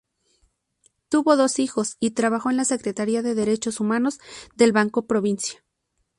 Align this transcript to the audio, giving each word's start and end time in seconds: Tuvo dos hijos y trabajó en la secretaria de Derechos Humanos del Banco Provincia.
Tuvo 1.09 1.37
dos 1.37 1.59
hijos 1.59 1.97
y 1.99 2.09
trabajó 2.15 2.49
en 2.49 2.57
la 2.57 2.65
secretaria 2.65 3.21
de 3.21 3.35
Derechos 3.35 3.79
Humanos 3.79 4.19
del 4.55 4.71
Banco 4.71 5.05
Provincia. 5.05 5.63